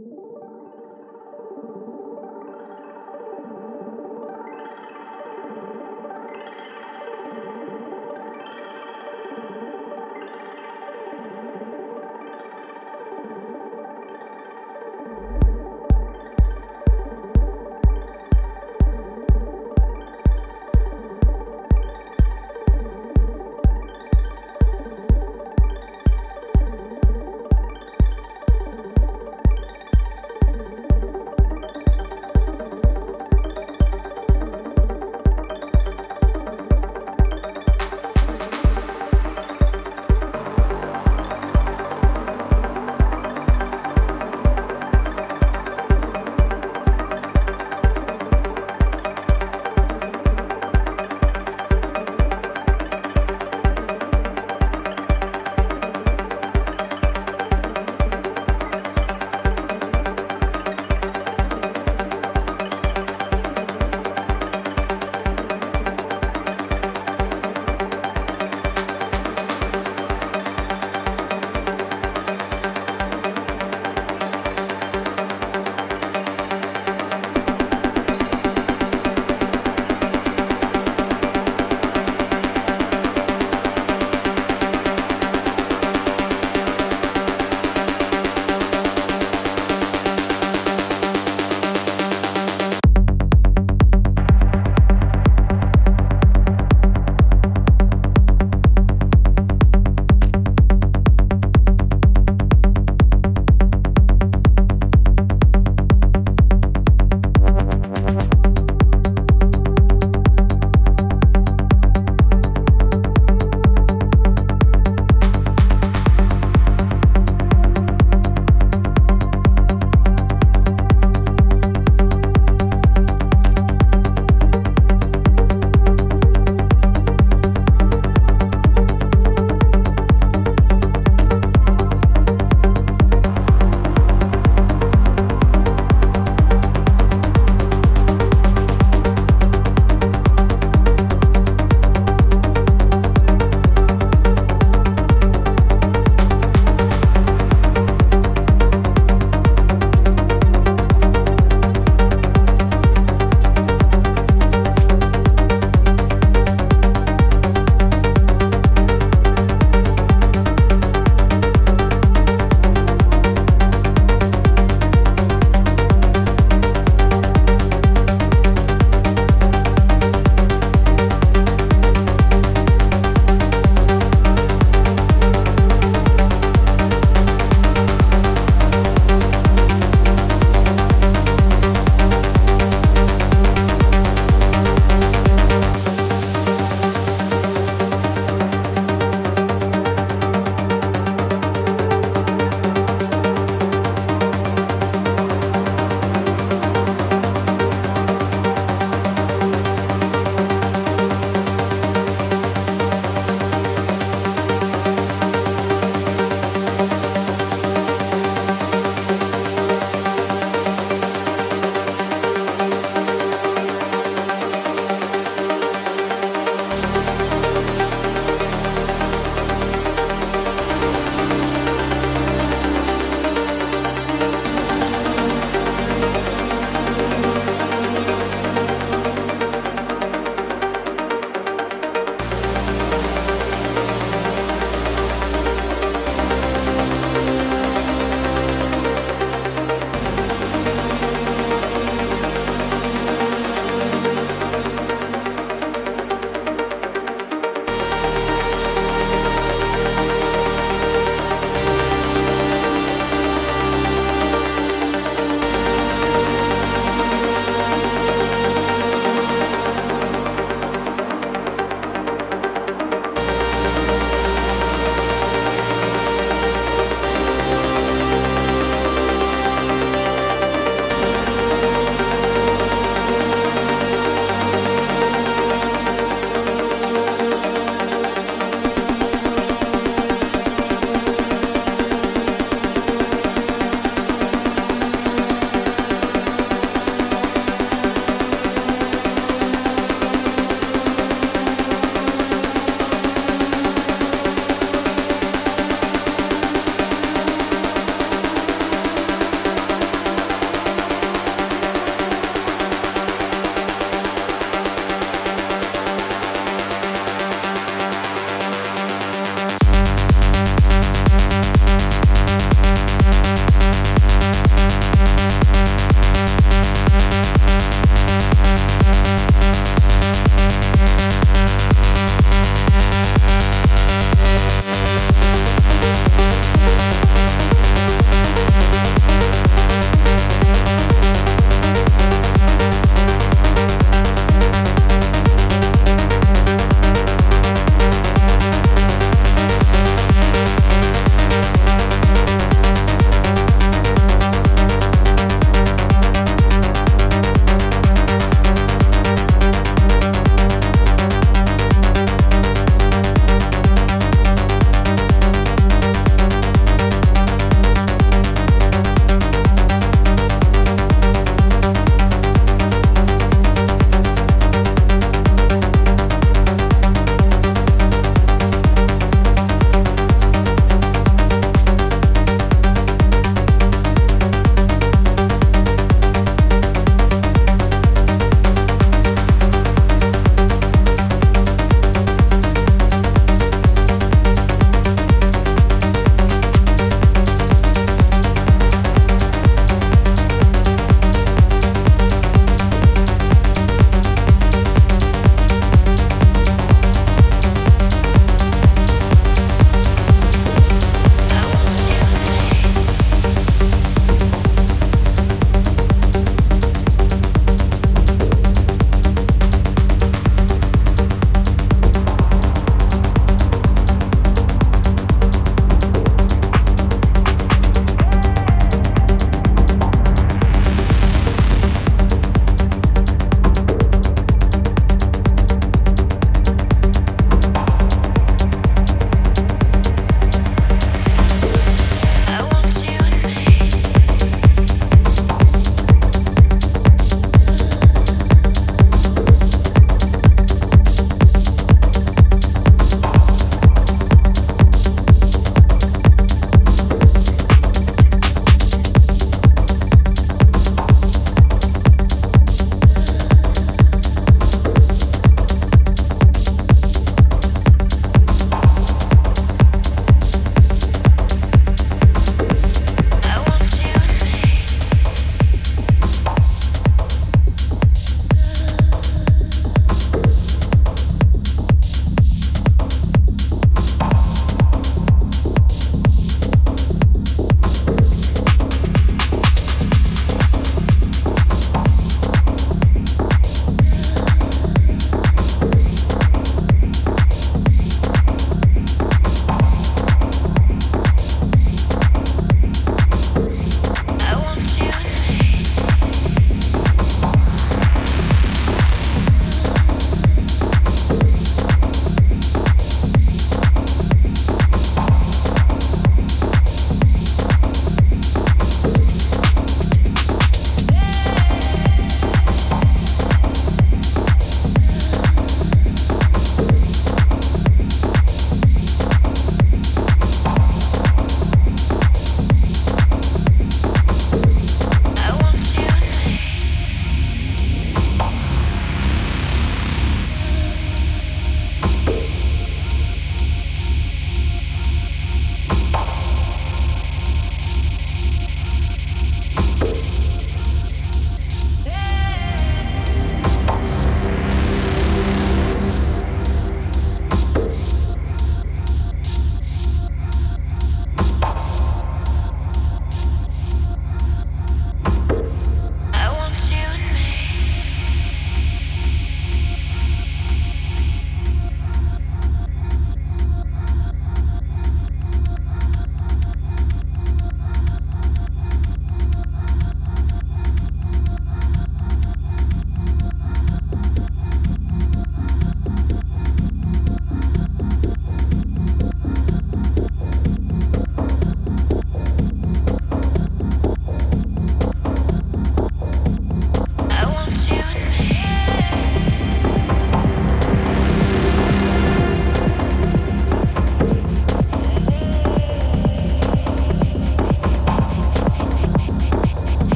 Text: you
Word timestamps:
you 0.00 0.33